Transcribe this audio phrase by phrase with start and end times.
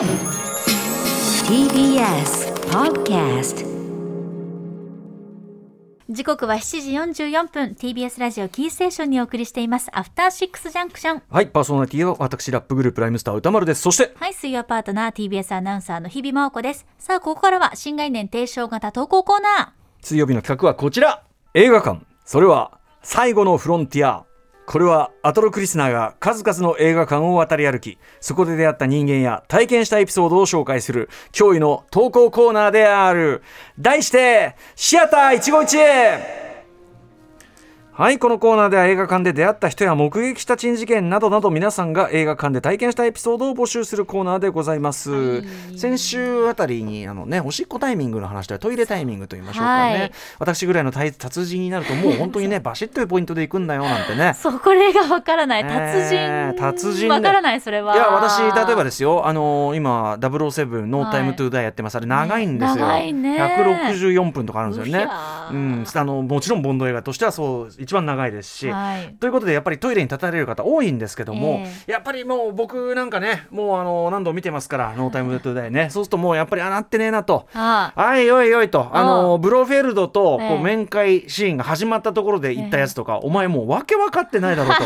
[0.00, 0.08] TBS
[2.70, 3.66] Podcast
[6.08, 13.82] 時刻は7時44分 TBS ラジオキーステーションにお送りしていますアフターシックスジャンクションはい、パーソナリティは私、ラップグループライムスター歌丸です。
[13.82, 22.00] そして、はい水曜パートナー TBS アナウンサーの日々真央子ですさあここからは新概念提唱型投稿コーナ水曜日の企画はこちら映画館。
[22.24, 24.24] それは、最後のフロンティア。
[24.70, 33.42] これは、アトロクリスナーが数々の映画館を渡り歩き、そこで出会った人間や体験したエピソードを紹介する、驚異の投稿コーナーである。
[33.80, 36.49] 題して、シアター一期一会
[37.92, 45.42] はい、このコーナーでは映画館で出会った人や目撃した珍事件などなど皆さんが映画館で体験したエピソードを募集するコーナーでございます。
[45.76, 49.92] 先週あたりにあのね、おしっこタイミングの話ではトイレタイミングと言いましょうかね。
[49.92, 50.12] はい。
[50.38, 54.28] 私ぐらいの達達人になるともう本当にね、 バシッというポイントで行くんだよなんてね。
[54.28, 54.34] ー。
[54.34, 55.64] そうこれがわからない。
[55.64, 57.10] 達人、えー達人ね。
[57.10, 57.94] わからないそれは。
[57.94, 61.96] いや私例えばですよあのー今007ノータイムトゥーダイやってます。
[61.96, 63.36] あれ長いんですよ、長いね。
[63.42, 65.06] 164分とかあるんですよね。
[65.50, 65.84] うん。
[65.92, 69.14] あのもちろんボンド映画としてはそう一番長いですし、はい。
[69.18, 75.88] ということでやっぱりトイレに立たれる方多いんですけども、えやっぱりもう僕なんかねもうあの何度も見てますからノータイムトゥーダイね。
[75.90, 77.48] そうするともうやっぱりあなってねえなと。
[77.54, 80.56] あいおいおいとあのブロフェルドとこええ。
[80.56, 84.82] う面会シーンが始まったところで言ったやつとか、お前もう訳分かってないだろうと。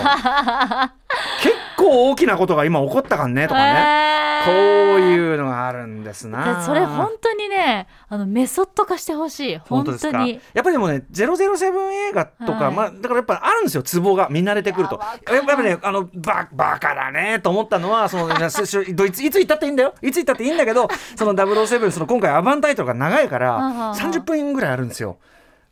[1.42, 4.54] 結 構大きなことが今起こったかんねとかね、こう
[4.96, 6.62] ういうのがあるんですな。
[6.64, 9.56] それ本当にねあのメソッド化してほしい。
[9.58, 10.26] 本本当ですか？
[10.26, 12.74] やっぱりでもね007映画とか、はい。
[12.74, 15.00] まあ、だからやっぱあるんですよツボが見慣れてくると。
[15.30, 18.66] いやっぱりねあのババカだねと思ったのはその いつい
[19.12, 19.94] ついつ行ったっていいんだよ。
[20.02, 25.18] いつ行ったっていいんだけどその007その今回アバンタイトルが長いからあ30分ぐらいあるんですよ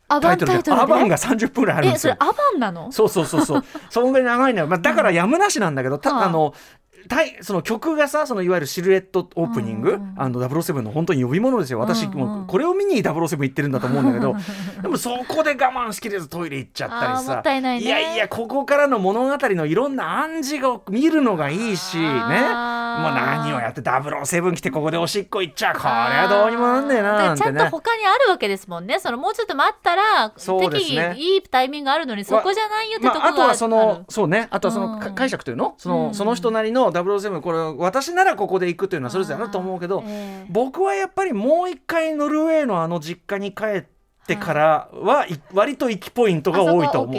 [0.07, 2.13] アバンタイトルでアバンが30分ぐらいあるんですよ。
[2.13, 2.91] えそれアバンなの？
[2.91, 3.63] そうそうそうそう。
[3.89, 6.53] そんぐらい長いのよ、まあ、だからやむなしなんだけど、たはああの
[7.07, 11.79] たいその曲がさそのいわゆるシルエットオープニング、うんうんあの007の本当に呼び物ですよ。
[11.79, 14.35] 私、もうこれを見に007行ってるんだと思うんだけど
[14.81, 17.41] でもそこで我慢しきれずトイレ行っちゃったりさ。
[17.77, 22.07] いやいやここからの物語のいろんな暗示を見るのがいいしね
[23.01, 25.75] もう何をやって007来てここでおしっこ行っちゃう。
[25.75, 27.37] これはどうにもなんねえなね。
[27.37, 27.69] ちゃんと。
[27.69, 28.99] 他にあるわけですもんね。
[28.99, 34.47] そのもうちょっと待ったら適宜いいタイミングあるのにそこじゃないよってとこまあ、がある、あとはそのそうね。
[34.51, 35.15] あとはそのかうん。
[35.15, 35.75] 解釈というの？
[35.77, 36.13] その,、うん。
[36.13, 40.45] その人なりの007これ私ならここで行くというのはそれぞれあると思うけど、ええ。
[40.49, 43.83] 僕はやっぱりもう一回ノルウェーのあの実家に帰っ
[44.27, 45.39] てからは、い。
[45.53, 47.15] 割と行きポイントが多いと思う。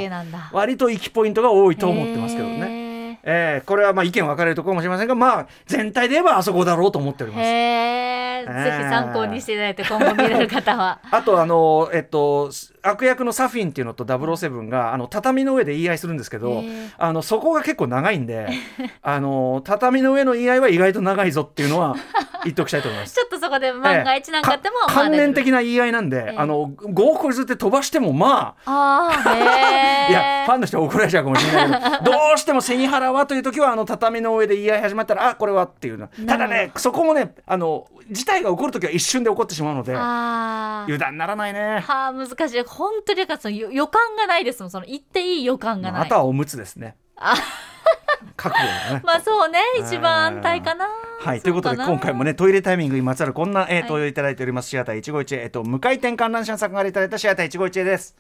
[0.53, 2.84] 割と行きポイントが多いと思ってますけどね。
[3.25, 7.45] ねえーこれはまあ意見分かれるところかもしれませんがまあ全体で言えばあそこだろうと思っております。
[7.45, 11.01] へええぜひ参考にしていただいて今後見れる方は。
[11.11, 12.51] あとあのえっと
[12.83, 16.63] 悪役のサフィンっていうのと007があの畳の上で言い合いするんですけど、
[16.99, 18.49] あのそこが結構長いんで
[19.03, 21.97] あの畳の上の言い合いは意外と長いぞっていうのは
[22.45, 23.15] 言っておきたいと思います。
[23.15, 29.37] ちょっとそこで万が一なんかあっても、かまあ関連的な言い合いなんで、ええあの5億ずって飛ばしてもまああ
[30.09, 36.09] えいやファンの人は怒られちゃうかもしれないけど どうしても背に腹はという時はあの畳の上で言い合い始まったらあこれはっていうの。
[36.27, 41.81] ただねそこもねあの事態が起こる時は一瞬で起こってしまうので油断ならないね。
[41.81, 42.63] はあ難しい。
[42.63, 44.71] 本当にかその予予感がないですもん。
[44.71, 46.97] その言っていい予感がない、あとはおむつですね。
[47.17, 47.35] あ。
[48.37, 49.03] 覚悟だね。
[49.07, 49.61] まあそうね。
[49.79, 50.89] 一番安泰かな。
[51.21, 53.89] はい、ということで今回もねトイレタイミングにまつわるこんな、えーはい。
[53.89, 58.15] 問いをいただいておりますシアター一期一会えっと無回転観覧車さんからいただいたシアター一期一会です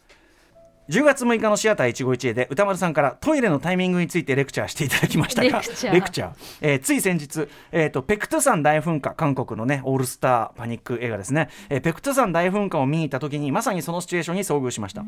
[0.90, 5.62] 10月6日のシアター一期一会で歌丸さんからトイレのタイミングについてレクチャーしていただきましたが
[5.92, 6.58] レクチャー。
[6.60, 15.04] えーつい先日、えー、とペクトゥ山大噴火韓国のねオールスターパニック映画ですね、えーペクトゥ山大噴火を見に行った時にまさにそのシチュエーションに遭遇しました、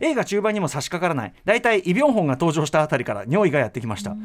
[0.00, 1.34] 映画中盤にも差し掛からない。
[1.44, 4.16] 大体イ・ビョンホンが登場したあたりから尿意がやってきました、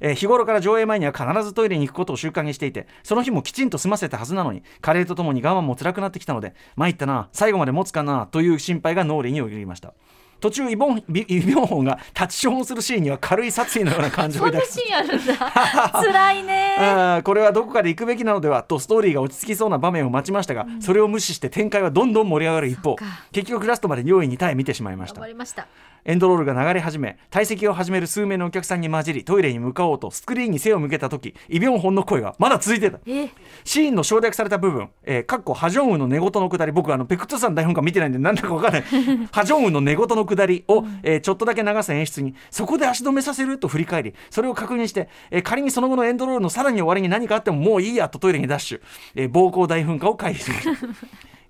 [0.00, 9.94] えー日頃から上映前には必ずトイレに行くことを習慣にしていてその日もきちんと済ませたはずなのに加齢とともに我慢も辛くなってきたので参ったな最後まで持つかなという心配が脳裏によぎりました
[10.42, 15.92] 途中イボンビイ・ビョンホンが立ちションするシーンには軽い殺意のような感情をそんな抱きシーンあるんだ。
[16.02, 17.22] 辛いね。
[17.22, 23.04] これはどこかで行くべきなのではとストーリーが落ち着きそうな場面を待ちましたが、それを無視して展開はどんどん盛り上がる一方か。
[23.30, 25.20] 結局ラストまで用意に耐え見てしまいまし頑
[25.54, 25.66] た。
[26.04, 32.98] エンドロールが流れ始め退席を始める数名のお客さんに混じりトイレに向かおうとスクリーンに背を向けた時イ・ビョンホンの声がまだ続いてた。
[33.06, 33.28] え？
[33.62, 36.72] シーンの省略された部分、えー、かっこハジョンウンの寝言のくだり。
[36.72, 38.82] 僕あのペクトゥさん台本か見てないんでなんだかわかんない。
[39.30, 40.31] ハジョンウンの寝言のくだり
[40.68, 48.80] を、えーちょっとだけ流す演出にそこで足止めさせると振り返りそれを確認して、えー仮にその後のエンドロールのさらに終わりに何かあってももういいやとトイレにダッシュ、
[49.14, 50.86] えー、暴行大噴火を回避しました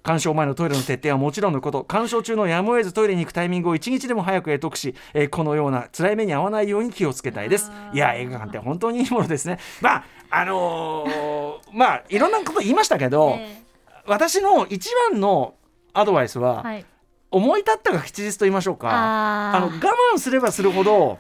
[0.02, 1.84] 鑑賞前のトイレの徹底はもちろんのこと。
[1.84, 7.70] 鑑賞中のやむを得ずトイレに行くタイミングを一日でも早く得得し、えーこのような辛い目に遭わないように気をつけたいです。
[7.92, 9.58] いや映画館って本当にいいものですね。
[9.80, 13.62] まああのー まあいろんなこと言いましたけど、え
[14.06, 15.54] 私の一番の
[15.94, 16.84] アドバイスは、ーはい
[17.32, 18.88] 思い立ったが吉日と言いましょうか。
[18.90, 19.70] あの我
[20.14, 21.18] 慢すればするほど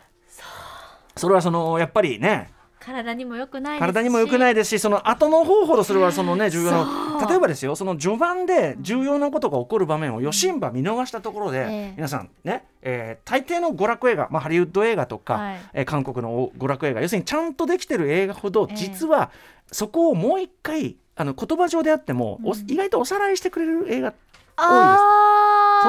[1.16, 3.92] それはそのやっぱりね体にも良くないですし。
[3.94, 11.92] 体にも良くないですしその後の方ほどそれはそのね重要そなう例えばですよその序盤で重要なことが起こる場面をよしんば見逃したところで、ええ。
[11.96, 15.60] 皆さんね、えー大抵の娯楽映画、まあ、ハリウッド映画とか、はい。
[15.74, 18.76] えー韓国の娯楽映画要するにちゃんとできてる映画ほどええ。
[18.76, 19.30] 実は
[19.70, 22.58] そこをもう一回あの言葉上であっても、おうん。
[22.68, 24.12] 意外とおさらいしてくれる映画あ
[24.56, 25.02] あそうなんです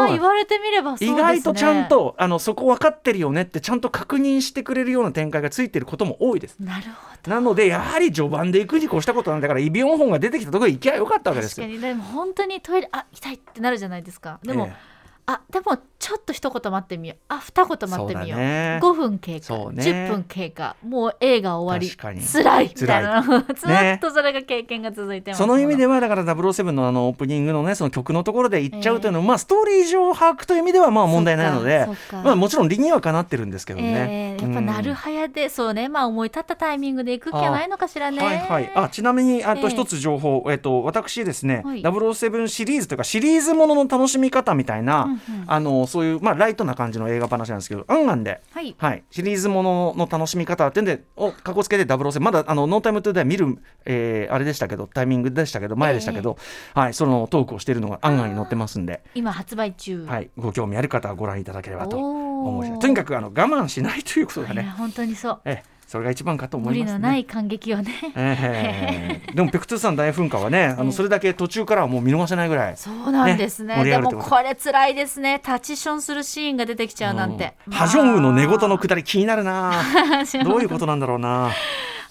[0.08, 0.98] 言われてみればね。
[1.02, 6.58] 意外とちゃんとあのそこ分かってるよねってちゃんと確認してくれるような展開がついてることも多いです。
[6.60, 7.32] なるほど。
[7.32, 11.68] なのでやはり序盤で行くに越したことなんだからイ・ビョンホンが出てきたところに行きゃよかったわけですよ。
[11.68, 11.94] 確かに。
[11.94, 14.40] でも本当にトイレあ行きたいってなるじゃないですか。
[14.44, 14.94] でも、ええ。
[15.26, 17.18] あでもちょっと一言待ってみよう。
[17.30, 18.28] あ二言待ってみよう。
[18.28, 18.80] そうだね。
[18.82, 19.84] 5分経過、ね。
[19.84, 20.76] 10分経過。
[20.86, 21.90] もう映画終わり。
[21.96, 22.22] 確かに。
[22.22, 22.74] 辛い。
[22.76, 23.22] みたいな。
[23.22, 25.38] の ずねっとそれが経験が続いてます。
[25.38, 34.38] その意味でははだから007のあのオープニングのねその曲のところで行っちゃうというのは、まあストーリー上把握という意味ではまあ問題ないのでまあもちろん理にはかなってるんですけどえね。
[34.40, 34.96] ーやっぱなるうん。
[34.96, 35.88] はやで、そうね。
[35.88, 38.20] まあ思い立ったタイミングで行く気はないのかしらね。
[38.20, 39.74] はいはい、あちなみにあとええ。
[39.74, 41.82] 一つ情報、えっと私ですね、はい。
[41.82, 45.20] 007シリーズというかシリーズものの楽しみ方みたいな、うんうん。
[45.48, 48.42] あのそういうまあライトな感じの映画話なんですけど、アンアンで。
[48.52, 48.76] はい。
[48.80, 56.38] はい、シリーズものの楽しみ方ってんで、おかこつけて007、まだあのノータイムトゥーダイ見る、えーあれでしたけど、タイミングでしたけど、前でしたけど、
[56.74, 62.82] はい、そのトークをしているのがアンアンに載ってますんで、今発売中、はい、ご興味ある方はご覧いただければと思います。
[62.82, 65.42] とにかくあの我慢しないということがね、本当にそう。
[65.46, 66.98] ええそれが一番かと思無いますね。
[66.98, 72.78] 理のない感激をねええでもペクトゥ山大噴火はね、あ ええのそれだけ途中からはもう見逃せないぐらい。
[72.78, 79.72] そうなんですねでもこれ辛いですねタチションするシーンが出てきちゃうなんて、ハジョンウの寝言のくくだり気になるな。
[80.44, 81.52] どういうことなんだろうな。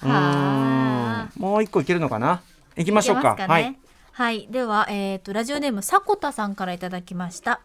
[0.05, 2.41] うもう一個いけるのかな？
[2.77, 3.35] 行きましょうか。
[3.35, 3.77] ねはい。
[4.13, 7.61] はい、では、えー、とラジオネーム迫田さんからいただきました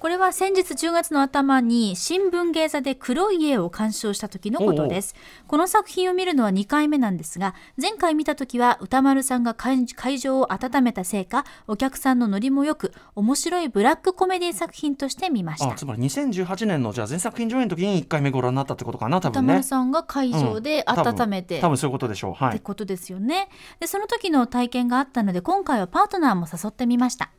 [0.00, 5.14] これは先日10月の頭に新聞芸座で黒い家を鑑賞した時のことです
[5.46, 19.62] この作品を見るのは2回目なんですが前回見た時は歌丸さんが会会場を温めたせいかお客さんのノリもよく面白いブラックコメディ作品として見ましたあつまり2018年のじゃあ全作品上映の時に1回目ご覧になったってことかな多分ね歌丸。
[19.62, 22.34] さんが会場で温めて、多分そういうことでしょう。
[22.34, 22.50] はい。
[22.50, 23.48] ってことですよね。
[23.80, 27.30] で、その時の体験があったので、今回はパートナーも誘ってみました。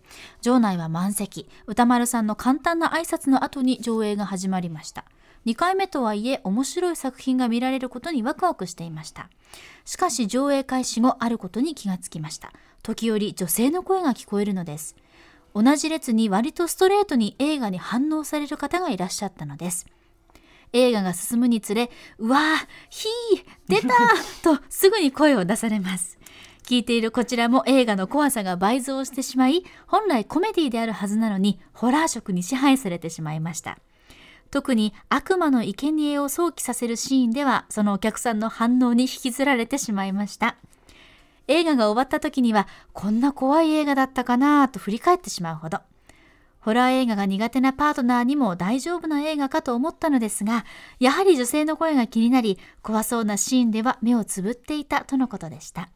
[0.41, 1.47] 場内は満席。
[1.67, 5.05] 歌丸さんの簡単な挨拶の後に上映が始まりました。
[5.45, 9.29] 2回目とはいえ、面白い作品が見られることにワクワクしていました。
[9.85, 12.51] しかし、上映開始後、あることに気がつきました。
[12.81, 14.95] 時折、女性の声が聞こえるのです。
[15.53, 19.85] 同じ列に割とストレートに映画に反応される方がいらっしゃったのです。
[20.73, 22.41] 映画が進むにつれ、うわー、
[22.89, 23.93] ひー、出た
[24.41, 26.17] とすぐに声を出されます。
[26.69, 33.79] 聞いているこちらも映画の怖さが倍増してしまい、本来コメディであるはずなのに、ホラー色に支配されてしまいました。
[34.51, 40.57] 特に悪魔の生贄を想起させるシーンでは、そのお客さんの反応に引きずられてしまいました。
[41.47, 45.79] 映画が終わった時には、こんな怖い映画だったかなと振り返ってしまうほど。
[46.59, 50.65] ホラー映画が苦手なパートナーにも大丈夫な映画かと思ったのですが、
[50.99, 55.89] やはり女性の声が気になり、怖そうなシーンでは目をつぶっていたとのことでした。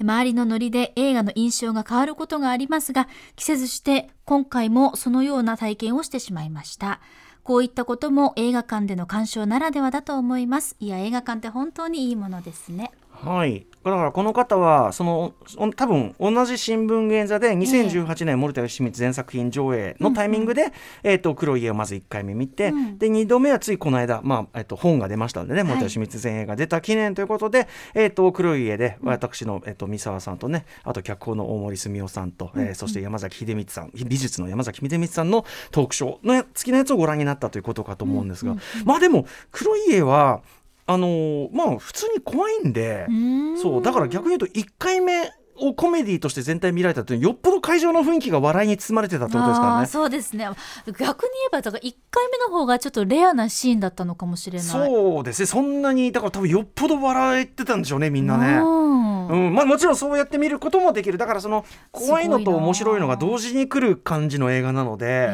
[0.00, 7.00] 周りのノリで映画の印象が変わることがありますが、着せずして今回もそのような体験をしてしまいました。
[7.42, 10.76] こういったことも映画館での鑑賞ならではだと思います。
[10.78, 12.92] いや、映画館って本当にいいものですね。
[13.24, 13.66] はい。
[13.84, 22.98] だからこの方はそのお多分同じ新聞芸座で2018年森田義満全作品上映のタイミングで、えっ、と黒い家をまず1回目見て、うん。
[22.98, 40.42] で2度目はついこの間まあえっ、と本が出ましたんでね森田義満全映画出た記念ということで、えっ、と黒い家で私のえっ、と三沢さんとねあと脚本の大森澄夫さんと、えーそして山崎秀光さん美術の山崎秀光さんのトークショーのや月のやつをご覧になったということかと思うんですが、まあでも黒い家は
[40.86, 43.06] あのーまあ普通に怖いんで。
[43.60, 49.86] そうだから逆に言うと1回目をコメディとして全体見られたっていうよっぽど会場の雰囲気が笑いに包まれてたってことですからね。
[49.86, 50.48] そうですね
[50.86, 58.60] 逆に言えばだから1回目の方がちょっとレアなシーンだったのかもしれないそうですねそんなにだから多分よっぽど笑えてたんでしょうねみんなね。
[59.30, 59.46] うん。
[59.46, 59.54] うん。
[59.54, 61.18] まあ、もちろんそうやって見ることもできる。
[61.18, 65.28] だからその怖いのと面白いのが同時に来る感じの映画なので。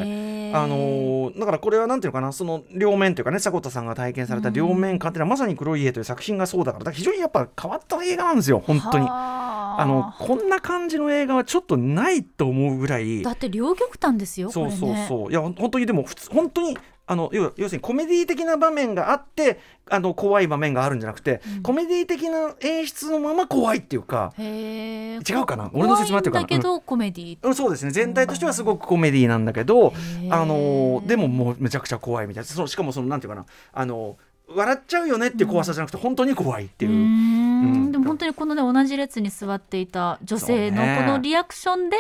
[0.54, 2.32] あのーだからこれはなんていうのかな。
[2.32, 6.84] その両面というかね迫田さんが体験された両面感っていうのはまさに「黒い家」という作品がそうだから。
[6.84, 9.04] だから非常にやっぱ変わった映画なんですよ本当に。
[9.04, 9.82] はあ。
[9.82, 13.22] あのこんな感じの映画はちょっとないと思うぐらい。
[13.22, 15.30] だって両極端ですよそうそうそう。
[15.30, 16.78] いや本当にでも普通本当に
[17.10, 19.58] あの要は要するにコメディ的な場面があって
[19.90, 25.70] あの怖い場面があるんじゃなくて、コメディ的な演出のまま怖いっていうか、違うかな？
[25.72, 26.46] 俺の説明合ってるかな？
[26.46, 27.48] 怖いんだけど、コメディう。
[27.48, 27.90] ん、そうですね。
[27.90, 30.34] 全体としてはすごくコメディなんだけど、ー。
[30.34, 32.46] あのでももうめちゃくちゃ怖いみたいな。
[32.46, 33.46] そのしかもそのなんていうかな？
[33.72, 34.18] あの
[34.54, 36.90] 笑っちゃうよねっていう怖さじゃなくて、本当に怖いっていう。
[36.90, 37.00] うーん。
[37.00, 37.92] うん。
[37.92, 41.96] でも本当にこのね同じ列に座っていた女性のこのリアクションで、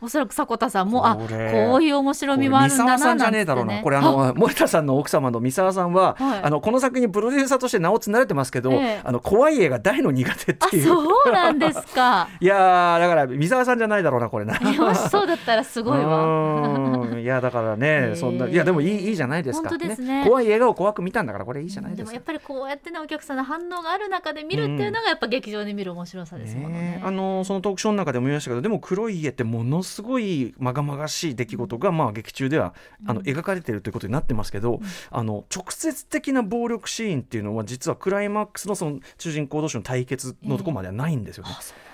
[0.00, 3.82] おそらく迫田さんもあこういう面白みもあるんだな三沢さんじゃねえだろうな。
[3.82, 6.42] これあの森田さんの奥様の三沢さんは、はい。
[6.42, 9.00] あのこの作品にプロデューサーとして名を連ねてますけど、ええ。
[9.02, 10.84] あの怖い映画大の苦手っあていう。
[10.84, 12.28] そうなんですか。
[12.40, 14.58] いやーだから三沢さんじゃないだろうなこれな。
[14.60, 19.68] もしそうだったらすごいわ いやだからね、そんないやでもいいいいじゃないですか。
[19.70, 20.24] 本当ですね。
[20.24, 22.02] 怖い映画を怖く見たんだからこれいいじゃないでか。
[22.02, 26.80] ですもやっぱりこうやってねお客さんの反応がある中で見るっていうのがやっぱ劇場で見る面白さですものね。
[26.80, 32.74] ねあのそのトークショーの中でも言いましたけどでも黒い家ってものすごいまがまがしい出来事が、まあ、劇中では
[33.06, 41.50] あの描かれているということになってますけど、あの直接的な暴力シーンっていうのは実はクライマックスのその主人公同士の対決のところまではないんですよね。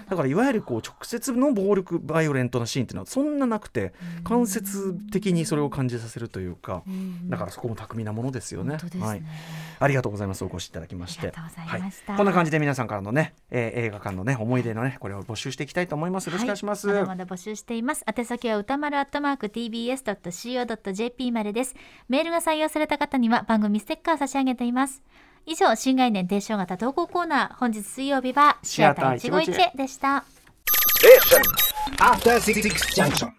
[0.09, 0.17] だ。
[0.17, 3.93] からいわゆるこう直接の暴力バイオレントなシーンっていうのはそんななくて
[4.23, 6.83] 間接的にそれを感じさせるというか
[7.29, 8.77] だからそこも巧みなものですよね。
[8.95, 9.01] ね。
[9.01, 9.23] はい、
[9.81, 10.45] ありがとうございます。
[10.45, 11.33] お越しいただきまして。
[11.33, 11.83] はい、
[12.17, 16.27] こんな感じで皆さんからのね、えー映画館のね思い出のねこれを募集していきたいと思います。
[16.27, 18.05] よろしくお願いします、はい、まだまだ募集しています。
[18.07, 21.75] 宛先は歌丸アットマーク tbs.co.jp までです。
[22.09, 25.03] メールが採用された方には番組ステッカー差し上げています。
[25.47, 30.25] 以上新概念提唱型投稿コーナー本日水曜日はシアター151でした。
[32.01, 32.63] After Six
[32.95, 33.31] Junction.